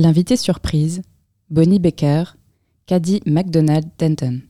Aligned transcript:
L'invité 0.00 0.36
surprise, 0.36 1.02
Bonnie 1.50 1.80
Baker, 1.80 2.22
Caddy 2.86 3.20
MacDonald 3.26 3.84
Denton. 3.98 4.42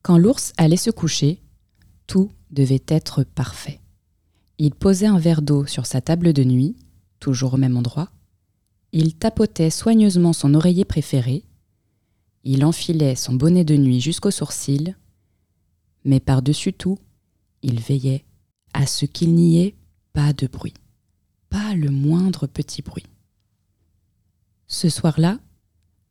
Quand 0.00 0.16
l'ours 0.16 0.54
allait 0.56 0.78
se 0.78 0.90
coucher, 0.90 1.42
tout 2.06 2.30
devait 2.50 2.82
être 2.88 3.24
parfait. 3.24 3.82
Il 4.56 4.74
posait 4.74 5.04
un 5.04 5.18
verre 5.18 5.42
d'eau 5.42 5.66
sur 5.66 5.84
sa 5.84 6.00
table 6.00 6.32
de 6.32 6.42
nuit, 6.42 6.74
toujours 7.20 7.52
au 7.52 7.58
même 7.58 7.76
endroit. 7.76 8.08
Il 8.92 9.16
tapotait 9.16 9.68
soigneusement 9.68 10.32
son 10.32 10.54
oreiller 10.54 10.86
préféré. 10.86 11.44
Il 12.42 12.64
enfilait 12.64 13.16
son 13.16 13.34
bonnet 13.34 13.64
de 13.64 13.76
nuit 13.76 14.00
jusqu'aux 14.00 14.30
sourcils. 14.30 14.94
Mais 16.06 16.20
par-dessus 16.20 16.72
tout, 16.72 16.96
il 17.60 17.78
veillait 17.78 18.24
à 18.74 18.86
ce 18.86 19.06
qu'il 19.06 19.34
n'y 19.34 19.62
ait 19.62 19.74
pas 20.12 20.32
de 20.32 20.46
bruit, 20.46 20.74
pas 21.50 21.74
le 21.74 21.90
moindre 21.90 22.46
petit 22.46 22.82
bruit. 22.82 23.06
Ce 24.66 24.88
soir-là, 24.88 25.38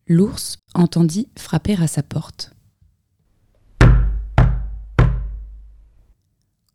l'ours 0.08 0.58
entendit 0.74 1.28
frapper 1.38 1.76
à 1.82 1.88
sa 1.88 2.04
porte. 2.04 2.54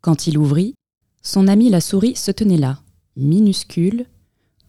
Quand 0.01 0.27
il 0.27 0.37
ouvrit, 0.37 0.75
son 1.21 1.47
amie 1.47 1.69
la 1.69 1.81
souris 1.81 2.15
se 2.15 2.31
tenait 2.31 2.57
là, 2.57 2.81
minuscule, 3.15 4.05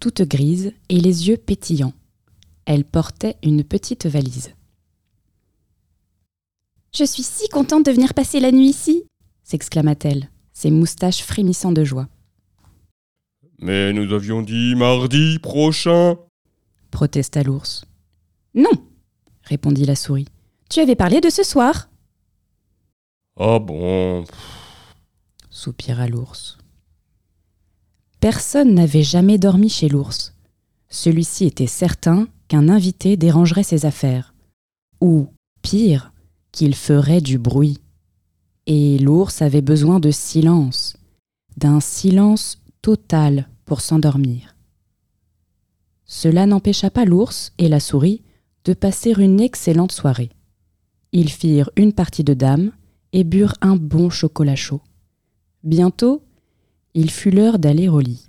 toute 0.01 0.23
grise 0.23 0.73
et 0.89 1.01
les 1.01 1.29
yeux 1.29 1.37
pétillants. 1.37 1.95
Elle 2.65 2.85
portait 2.85 3.37
une 3.43 3.65
petite 3.65 4.07
valise. 4.07 4.51
Je 6.95 7.05
suis 7.05 7.23
si 7.23 7.49
contente 7.49 7.87
de 7.87 7.93
venir 7.93 8.15
passer 8.15 8.41
la 8.41 8.51
nuit 8.51 8.69
ici, 8.69 9.05
s'exclama-t-elle, 9.45 10.31
ses 10.59 10.73
moustaches 10.73 11.23
frémissant 11.23 11.71
de 11.71 11.85
joie. 11.85 12.09
Mais 13.61 13.93
nous 13.93 14.13
avions 14.13 14.43
dit 14.43 14.75
mardi 14.75 15.39
prochain, 15.39 16.17
protesta 16.91 17.45
l'ours. 17.45 17.85
Non, 18.57 18.73
répondit 19.45 19.85
la 19.85 19.95
souris. 19.95 20.27
Tu 20.69 20.81
avais 20.81 20.97
parlé 20.97 21.21
de 21.21 21.31
ce 21.31 21.45
soir. 21.45 21.89
Ah 23.39 23.61
bon 23.61 24.25
soupira 25.49 26.09
l'ours. 26.09 26.59
Personne 28.19 28.75
n'avait 28.75 29.05
jamais 29.05 29.39
dormi 29.39 29.69
chez 29.69 29.89
l'ours. 29.89 30.35
Celui-ci 30.89 31.47
était 31.47 31.69
certain 31.69 32.27
qu'un 32.49 32.69
invité 32.69 33.17
dérangerait 33.17 33.63
ses 33.63 33.87
affaires, 33.87 34.35
ou, 35.01 35.29
pire, 35.63 36.13
qu'il 36.51 36.75
ferait 36.75 37.21
du 37.21 37.39
bruit. 37.39 37.81
Et 38.71 38.99
l'ours 38.99 39.41
avait 39.41 39.63
besoin 39.63 39.99
de 39.99 40.11
silence, 40.11 40.99
d'un 41.57 41.81
silence 41.81 42.63
total 42.83 43.49
pour 43.65 43.81
s'endormir. 43.81 44.55
Cela 46.05 46.45
n'empêcha 46.45 46.91
pas 46.91 47.07
l'ours 47.07 47.55
et 47.57 47.71
la 47.71 47.81
souris 47.81 48.23
de 48.67 48.75
passer 48.75 49.15
une 49.19 49.41
excellente 49.41 49.93
soirée. 49.93 50.29
Ils 51.13 51.31
firent 51.31 51.71
une 51.77 51.95
partie 51.95 52.25
de 52.25 52.35
dames 52.35 52.73
et 53.15 53.25
burent 53.25 53.55
un 53.63 53.75
bon 53.75 54.11
chocolat 54.11 54.55
chaud. 54.55 54.83
Bientôt, 55.65 56.23
il 56.93 57.11
fut 57.11 57.31
l'heure 57.31 57.59
d'aller 57.59 57.89
au 57.89 58.01
lit. 58.01 58.29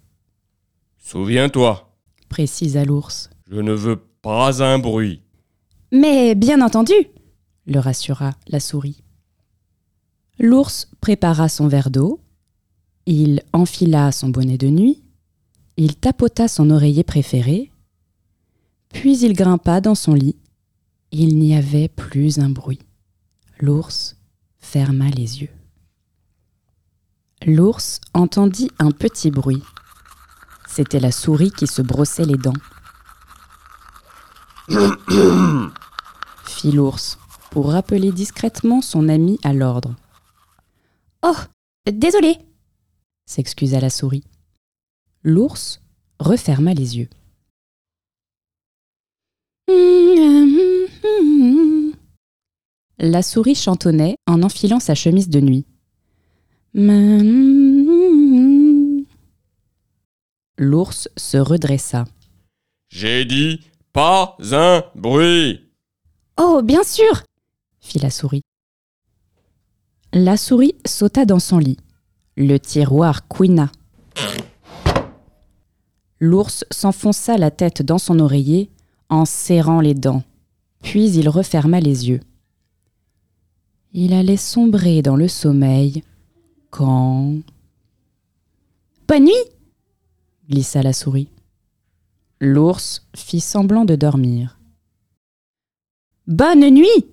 Souviens-toi, 0.99 1.93
précisa 2.29 2.85
l'ours. 2.85 3.29
Je 3.51 3.59
ne 3.59 3.73
veux 3.73 3.97
pas 4.21 4.63
un 4.63 4.79
bruit. 4.79 5.21
Mais 5.91 6.33
bien 6.33 6.61
entendu, 6.61 6.93
le 7.65 7.79
rassura 7.79 8.31
la 8.47 8.61
souris. 8.61 9.03
L'ours 10.39 10.87
prépara 11.01 11.49
son 11.49 11.67
verre 11.67 11.89
d'eau, 11.89 12.21
il 13.05 13.43
enfila 13.51 14.13
son 14.13 14.29
bonnet 14.29 14.57
de 14.57 14.67
nuit, 14.67 15.03
il 15.75 15.97
tapota 15.97 16.47
son 16.47 16.69
oreiller 16.69 17.03
préféré, 17.03 17.71
puis 18.87 19.19
il 19.19 19.33
grimpa 19.33 19.81
dans 19.81 19.95
son 19.95 20.13
lit. 20.13 20.37
Il 21.11 21.38
n'y 21.39 21.55
avait 21.55 21.89
plus 21.89 22.39
un 22.39 22.49
bruit. 22.49 22.79
L'ours 23.59 24.16
ferma 24.59 25.09
les 25.09 25.41
yeux. 25.41 25.49
L'ours 27.45 27.99
entendit 28.13 28.69
un 28.79 28.91
petit 28.91 29.31
bruit. 29.31 29.63
C'était 30.67 30.99
la 30.99 31.11
souris 31.11 31.51
qui 31.51 31.67
se 31.67 31.81
brossait 31.81 32.25
les 32.25 32.38
dents. 32.38 32.53
fit 36.45 36.72
l'ours 36.72 37.17
pour 37.49 37.72
rappeler 37.72 38.11
discrètement 38.11 38.81
son 38.81 39.09
ami 39.09 39.39
à 39.44 39.51
l'ordre. 39.51 39.95
Oh, 41.22 41.35
désolé, 41.91 42.38
s'excusa 43.25 43.80
la 43.80 43.90
souris. 43.90 44.24
L'ours 45.24 45.81
referma 46.19 46.74
les 46.74 46.97
yeux. 46.97 47.09
La 52.97 53.22
souris 53.22 53.56
chantonnait 53.56 54.16
en 54.28 54.44
enfilant 54.44 54.79
sa 54.79 54.96
chemise 54.96 55.29
de 55.29 55.40
nuit. 55.40 55.66
L'ours 60.58 61.09
se 61.18 61.38
redressa. 61.38 62.06
J'ai 62.90 63.25
dit 63.25 63.62
pas 63.94 64.38
un 64.52 64.84
bruit. 64.96 65.66
Oh, 66.38 66.62
bien 66.63 66.84
sûr, 66.84 67.24
fit 67.79 68.00
la 68.00 68.09
souris. 68.09 68.41
La 70.14 70.38
souris 70.38 70.74
sauta 70.88 71.25
dans 71.25 71.38
son 71.38 71.59
lit. 71.59 71.78
Le 72.36 72.58
tiroir 72.58 73.28
couina. 73.28 73.72
L'ours 76.20 76.66
s'enfonça 76.72 77.38
la 77.38 77.52
tête 77.52 77.84
dans 77.84 78.00
son 78.00 78.20
oreiller 78.20 78.72
en 79.09 79.25
serrant 79.25 79.81
les 79.81 79.94
dents, 79.94 80.24
puis 80.81 81.12
il 81.12 81.30
referma 81.30 81.80
les 81.80 82.09
yeux. 82.09 82.22
Il 83.94 84.14
allait 84.14 84.36
sombrer 84.38 85.03
dans 85.03 85.16
le 85.16 85.28
sommeil 85.28 86.03
quand 86.72 87.36
Bonne 89.08 89.26
nuit 89.26 89.46
glissa 90.50 90.81
la 90.81 90.94
souris. 90.94 91.30
L'ours 92.40 93.08
fit 93.16 93.41
semblant 93.41 93.86
de 93.86 93.96
dormir. 93.96 94.59
Bonne 96.26 96.68
nuit 96.70 97.06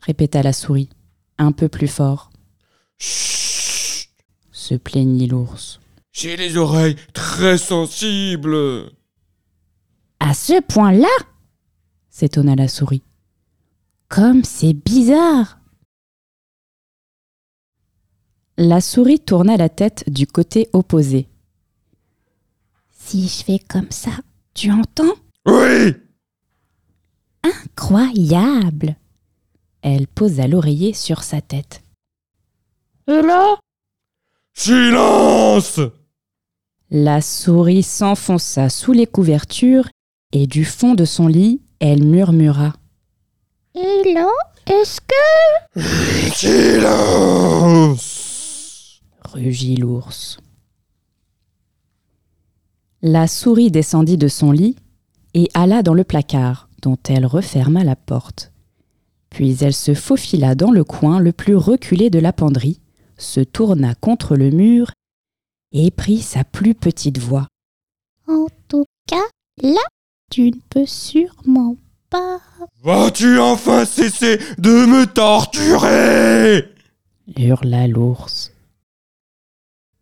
répéta 0.00 0.42
la 0.42 0.52
souris, 0.52 0.88
un 1.42 1.52
peu 1.52 1.68
plus 1.68 1.88
fort. 1.88 2.30
Chut 2.98 4.08
se 4.50 4.74
plaignit 4.74 5.26
l'ours. 5.26 5.80
J'ai 6.12 6.36
les 6.36 6.56
oreilles 6.56 6.96
très 7.12 7.58
sensibles. 7.58 8.90
À 10.20 10.34
ce 10.34 10.60
point-là 10.60 11.08
s'étonna 12.10 12.54
la 12.54 12.68
souris. 12.68 13.02
Comme 14.08 14.44
c'est 14.44 14.74
bizarre 14.74 15.58
la 18.58 18.80
souris 18.80 19.18
tourna 19.20 19.56
la 19.56 19.68
tête 19.68 20.04
du 20.08 20.26
côté 20.26 20.68
opposé. 20.72 21.28
Si 22.90 23.26
je 23.26 23.42
fais 23.42 23.58
comme 23.58 23.90
ça, 23.90 24.10
tu 24.54 24.70
entends? 24.70 25.14
Oui 25.46 25.94
Incroyable 27.42 28.96
Elle 29.82 30.06
posa 30.06 30.46
l'oreiller 30.46 30.94
sur 30.94 31.22
sa 31.22 31.40
tête. 31.40 31.82
Et 33.08 33.20
là 33.20 33.56
Silence 34.54 35.80
La 36.90 37.20
souris 37.20 37.82
s'enfonça 37.82 38.68
sous 38.68 38.92
les 38.92 39.06
couvertures 39.06 39.88
et 40.32 40.46
du 40.46 40.64
fond 40.64 40.94
de 40.94 41.04
son 41.04 41.26
lit, 41.26 41.60
elle 41.80 42.04
murmura. 42.04 42.74
Et 43.74 44.12
là, 44.14 44.28
est-ce 44.66 45.00
que... 45.00 45.14
Silence 46.34 48.12
rugit 49.24 49.76
l'ours. 49.76 50.38
La 53.00 53.26
souris 53.26 53.70
descendit 53.70 54.16
de 54.16 54.28
son 54.28 54.52
lit 54.52 54.76
et 55.34 55.48
alla 55.54 55.82
dans 55.82 55.94
le 55.94 56.04
placard, 56.04 56.68
dont 56.82 56.98
elle 57.08 57.26
referma 57.26 57.82
la 57.82 57.96
porte. 57.96 58.51
Puis 59.32 59.56
elle 59.62 59.74
se 59.74 59.94
faufila 59.94 60.54
dans 60.54 60.70
le 60.70 60.84
coin 60.84 61.18
le 61.18 61.32
plus 61.32 61.56
reculé 61.56 62.10
de 62.10 62.18
la 62.18 62.34
penderie, 62.34 62.80
se 63.16 63.40
tourna 63.40 63.94
contre 63.94 64.36
le 64.36 64.50
mur 64.50 64.92
et 65.72 65.90
prit 65.90 66.20
sa 66.20 66.44
plus 66.44 66.74
petite 66.74 67.18
voix. 67.18 67.48
En 68.28 68.46
tout 68.68 68.84
cas, 69.08 69.24
là, 69.62 69.80
tu 70.30 70.50
ne 70.50 70.56
peux 70.68 70.86
sûrement 70.86 71.76
pas. 72.10 72.40
Vas-tu 72.82 73.38
enfin 73.38 73.86
cesser 73.86 74.38
de 74.58 74.84
me 74.86 75.06
torturer? 75.06 76.68
hurla 77.38 77.88
l'ours. 77.88 78.52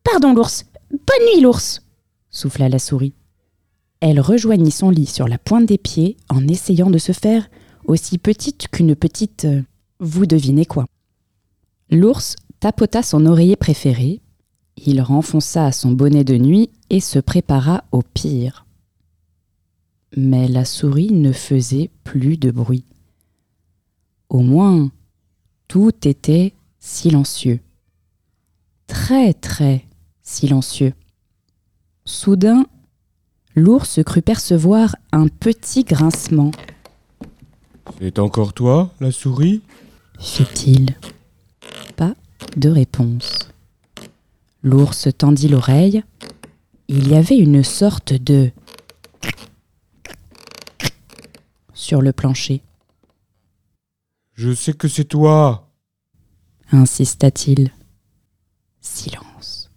Pardon, 0.03 0.35
l'ours. 0.35 0.65
Bonne 0.91 1.35
nuit, 1.35 1.41
l'ours. 1.41 1.83
souffla 2.31 2.69
la 2.69 2.81
souris. 2.81 3.15
Elle 4.01 4.19
rejoignit 4.19 4.73
son 4.73 4.91
lit 4.91 5.07
sur 5.07 5.29
la 5.29 5.39
pointe 5.39 5.67
des 5.67 5.79
pieds 5.79 6.17
en 6.31 6.49
essayant 6.49 6.91
de 6.91 6.99
se 6.99 7.13
faire 7.13 7.49
aussi 7.91 8.19
petite 8.19 8.69
qu'une 8.69 8.95
petite. 8.95 9.45
Euh, 9.45 9.63
vous 9.99 10.27
devinez 10.27 10.65
quoi. 10.65 10.87
L'ours 11.91 12.37
tapota 12.61 13.03
son 13.03 13.27
oreiller 13.27 13.57
préféré. 13.57 14.21
Il 14.77 15.03
renfonça 15.03 15.73
son 15.73 15.93
bonnet 15.93 16.25
de 16.25 16.39
nuit 16.39 16.71
et 16.89 17.01
se 17.01 17.19
prépara 17.19 17.85
au 17.93 18.03
pire. 18.03 18.65
Mais 20.17 20.49
la 20.49 20.65
souris 20.65 21.13
ne 21.13 21.33
faisait 21.33 21.91
plus 22.03 22.37
de 22.37 22.51
bruit. 22.51 22.85
Au 24.29 24.41
moins, 24.41 24.91
tout 25.69 25.93
était 26.09 26.55
silencieux. 26.79 27.61
Très 28.87 29.35
très 29.35 29.85
silencieux. 30.23 30.95
Soudain, 32.05 32.65
l'ours 33.55 34.01
crut 34.05 34.25
percevoir 34.25 34.97
un 35.13 35.29
petit 35.29 35.85
grincement, 35.85 36.51
C'est 37.99 38.19
encore 38.19 38.53
toi, 38.53 38.91
la 39.01 39.11
souris? 39.13 39.63
Fit-il. 40.19 40.97
Pas 41.97 42.15
de 42.57 42.69
réponse. 42.69 43.49
L'ours 44.63 45.09
tendit 45.17 45.49
l'oreille. 45.49 46.03
Il 46.89 47.09
y 47.09 47.15
avait 47.15 47.39
une 47.39 47.63
sorte 47.65 48.13
de 48.13 48.51
sur 51.73 52.03
le 52.03 52.13
plancher, 52.13 52.63
Je 54.35 54.55
sais 54.55 54.75
que 54.75 54.87
c'est 54.89 55.05
toi. 55.07 55.69
insista-t-il. 56.73 57.71
Silence. 58.81 59.71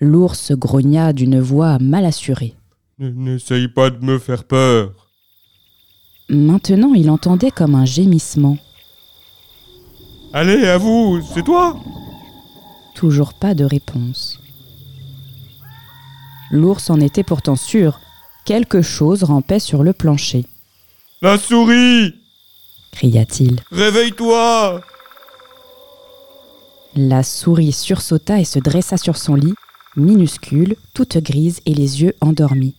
L'ours 0.00 0.52
grogna 0.52 1.12
d'une 1.12 1.40
voix 1.40 1.78
mal 1.78 2.04
assurée. 2.04 2.54
N'essaye 2.98 3.68
pas 3.68 3.90
de 3.90 4.04
me 4.04 4.18
faire 4.18 4.44
peur. 4.44 5.03
Maintenant, 6.28 6.94
il 6.94 7.10
entendait 7.10 7.50
comme 7.50 7.74
un 7.74 7.84
gémissement. 7.84 8.56
Allez, 10.32 10.66
à 10.66 10.78
vous, 10.78 11.20
c'est 11.34 11.44
toi? 11.44 11.78
Toujours 12.94 13.34
pas 13.34 13.54
de 13.54 13.64
réponse. 13.64 14.38
L'ours 16.50 16.90
en 16.90 17.00
était 17.00 17.22
pourtant 17.22 17.56
sûr. 17.56 18.00
Quelque 18.44 18.82
chose 18.82 19.24
rampait 19.24 19.58
sur 19.58 19.82
le 19.82 19.92
plancher, 19.92 20.44
La 21.22 21.38
souris 21.38 22.14
cria-t-il. 22.92 23.60
Réveille-toi 23.72 24.80
La 26.94 27.22
souris 27.22 27.72
sursauta 27.72 28.38
et 28.38 28.44
se 28.44 28.58
dressa 28.58 28.96
sur 28.96 29.16
son 29.16 29.34
lit, 29.34 29.54
minuscule, 29.96 30.76
toute 30.92 31.18
grise 31.18 31.60
et 31.66 31.74
les 31.74 32.02
yeux 32.02 32.14
endormis. 32.20 32.76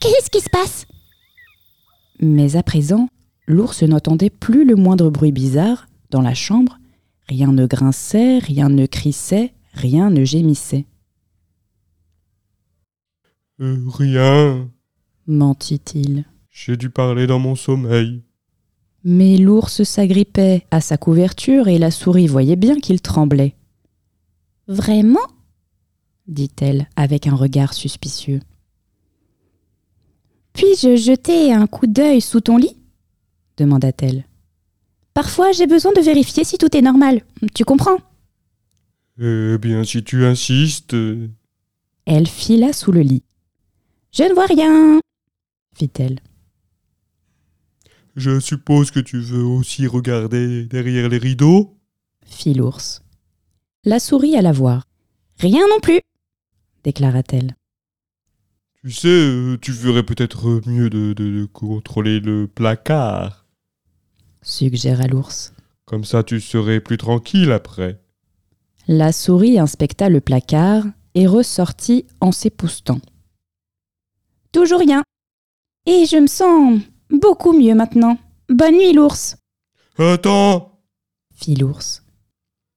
Qu'est-ce 0.00 0.30
qui 0.30 0.40
se 0.40 0.50
passe? 0.50 0.86
Mais 2.22 2.56
à 2.56 2.62
présent, 2.62 3.08
l'ours 3.46 3.82
n'entendait 3.82 4.30
plus 4.30 4.64
le 4.64 4.76
moindre 4.76 5.10
bruit 5.10 5.32
bizarre 5.32 5.88
dans 6.10 6.20
la 6.22 6.34
chambre. 6.34 6.78
Rien 7.28 7.52
ne 7.52 7.66
grinçait, 7.66 8.38
rien 8.38 8.68
ne 8.68 8.86
crissait, 8.86 9.52
rien 9.72 10.08
ne 10.08 10.24
gémissait. 10.24 10.86
Euh, 13.60 13.76
Rien. 13.88 14.70
Mentit-il. 15.26 16.24
J'ai 16.50 16.76
dû 16.76 16.90
parler 16.90 17.26
dans 17.26 17.38
mon 17.38 17.54
sommeil. 17.54 18.22
Mais 19.04 19.36
l'ours 19.36 19.82
s'agrippait 19.82 20.64
à 20.70 20.80
sa 20.80 20.96
couverture 20.96 21.66
et 21.66 21.78
la 21.78 21.90
souris 21.90 22.28
voyait 22.28 22.56
bien 22.56 22.78
qu'il 22.78 23.00
tremblait. 23.00 23.56
Vraiment? 24.68 25.18
dit-elle 26.28 26.88
avec 26.94 27.26
un 27.26 27.34
regard 27.34 27.74
suspicieux. 27.74 28.40
Puis-je 30.54 30.96
jeter 30.96 31.52
un 31.52 31.66
coup 31.66 31.86
d'œil 31.86 32.20
sous 32.20 32.40
ton 32.40 32.56
lit 32.56 32.76
demanda-t-elle. 33.58 34.24
Parfois, 35.14 35.52
j'ai 35.52 35.66
besoin 35.66 35.92
de 35.92 36.00
vérifier 36.00 36.42
si 36.44 36.56
tout 36.58 36.74
est 36.76 36.80
normal. 36.82 37.22
Tu 37.54 37.64
comprends? 37.64 37.98
Eh 39.20 39.58
bien, 39.58 39.84
si 39.84 40.02
tu 40.02 40.24
insistes. 40.24 40.96
Elle 42.06 42.26
fila 42.26 42.72
sous 42.72 42.92
le 42.92 43.00
lit, 43.02 43.22
Je 44.12 44.22
ne 44.24 44.32
vois 44.34 44.46
rien. 44.46 45.00
fit-elle. 45.76 46.18
Je 48.16 48.40
suppose 48.40 48.90
que 48.90 49.00
tu 49.00 49.20
veux 49.20 49.44
aussi 49.44 49.86
regarder 49.86 50.64
derrière 50.66 51.08
les 51.08 51.18
rideaux 51.18 51.76
fit 52.26 52.54
l'ours. 52.54 53.02
La 53.84 54.00
souris 54.00 54.36
alla 54.36 54.52
voir, 54.52 54.86
Rien 55.38 55.66
non 55.68 55.80
plus. 55.80 56.00
déclara-t-elle. 56.84 57.54
Tu 58.84 58.90
sais, 58.90 59.08
euh, 59.08 59.56
tu 59.60 59.72
ferais 59.72 60.02
peut-être 60.02 60.60
mieux 60.66 60.90
de, 60.90 61.12
de- 61.12 61.40
de 61.40 61.44
contrôler 61.46 62.18
le 62.20 62.48
placard. 62.48 63.46
suggéra 64.42 65.06
l'ours. 65.06 65.54
Comme 65.84 66.04
ça, 66.04 66.24
tu 66.24 66.40
serais 66.40 66.80
plus 66.80 66.96
tranquille 66.96 67.52
après. 67.52 68.00
La 68.88 69.12
souris 69.12 69.58
inspecta 69.60 70.08
le 70.08 70.20
placard 70.20 70.84
et 71.14 71.26
ressortit 71.28 72.06
en 72.20 72.32
s'époustant. 72.32 72.98
Toujours 74.50 74.80
rien. 74.80 75.02
Et 75.86 76.04
je 76.06 76.16
me 76.16 76.26
sens 76.26 76.80
beaucoup 77.10 77.52
mieux 77.56 77.74
maintenant. 77.74 78.18
Bonne 78.48 78.74
nuit, 78.76 78.92
l'ours. 78.92 79.36
Attends 79.98 80.80
Fit 81.34 81.54
l'ours, 81.56 82.02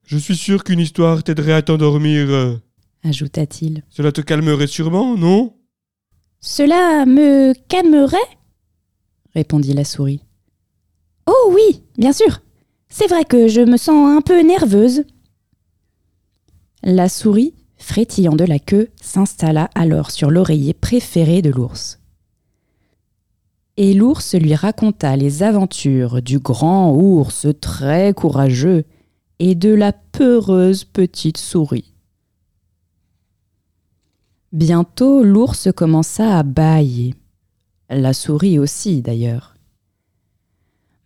Je 0.06 0.18
suis 0.18 0.36
sûr 0.38 0.64
qu'une 0.64 0.80
histoire 0.80 1.24
t'aiderait 1.24 1.54
à 1.54 1.62
t'endormir. 1.64 2.60
ajouta-t-il. 3.04 3.84
Cela 3.90 4.12
te 4.12 4.22
calmerait 4.22 4.68
sûrement, 4.68 5.18
non? 5.18 5.56
Cela 6.40 7.06
me 7.06 7.54
calmerait 7.68 8.18
répondit 9.36 9.74
la 9.74 9.84
souris. 9.84 10.22
Oh 11.28 11.52
oui, 11.54 11.84
bien 11.98 12.14
sûr. 12.14 12.42
C'est 12.90 13.08
vrai 13.08 13.26
que 13.26 13.48
je 13.48 13.62
me 13.62 13.78
sens 13.78 14.18
un 14.18 14.22
peu 14.22 14.42
nerveuse. 14.42 15.04
La 16.82 17.10
souris, 17.10 17.54
frétillant 17.78 18.36
de 18.36 18.46
la 18.46 18.60
queue, 18.60 18.90
s'installa 19.02 19.70
alors 19.76 20.12
sur 20.12 20.32
l'oreiller 20.32 20.74
préféré 20.74 21.42
de 21.42 21.50
l'ours. 21.50 22.00
Et 23.78 23.94
l'ours 23.94 24.36
lui 24.36 24.56
raconta 24.56 25.18
les 25.18 25.44
aventures 25.44 26.22
du 26.22 26.40
grand 26.40 26.94
ours 26.94 27.48
très 27.60 28.14
courageux 28.14 28.86
et 29.40 29.56
de 29.56 29.74
la 29.74 29.92
peureuse 29.92 30.86
petite 30.86 31.38
souris. 31.38 31.95
Bientôt, 34.56 35.22
l'ours 35.22 35.68
commença 35.76 36.38
à 36.40 36.44
bâiller. 36.44 37.14
La 37.90 38.14
souris 38.14 38.58
aussi, 38.58 39.02
d'ailleurs, 39.02 39.54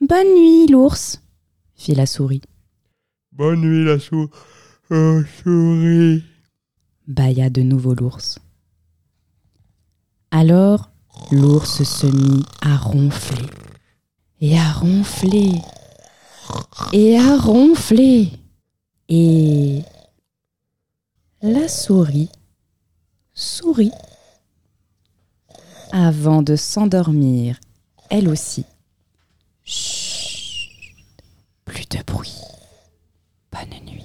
Bonne 0.01 0.35
nuit, 0.35 0.67
l'ours. 0.67 1.19
fit 1.73 1.95
la 1.95 2.05
souris. 2.05 2.41
Bonne 3.31 3.61
nuit, 3.61 3.83
la 3.85 3.97
sou- 3.97 4.29
euh, 4.91 5.23
souris. 5.41 6.23
bâilla 7.07 7.49
de 7.49 7.63
nouveau 7.63 7.95
l'ours. 7.95 8.37
Alors 10.29 10.91
l'ours 11.31 11.81
se 11.83 12.05
mit 12.05 12.43
à 12.61 12.77
ronfler, 12.77 13.47
et 14.41 14.59
à 14.59 14.71
ronfler, 14.73 15.53
et 16.93 17.17
à 17.17 17.35
ronfler, 17.35 18.29
et 19.09 19.81
la 21.41 21.67
souris 21.67 22.29
sourit 23.39 23.93
avant 25.93 26.41
de 26.41 26.57
s'endormir, 26.57 27.57
elle 28.09 28.27
aussi. 28.27 28.65
Chut, 29.63 30.69
plus 31.63 31.87
de 31.89 32.03
bruit. 32.05 32.41
Bonne 33.51 33.85
nuit. 33.85 34.03